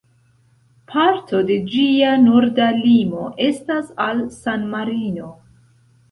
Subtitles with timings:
[0.91, 5.29] Parto de ĝia norda limo estas al San-Marino.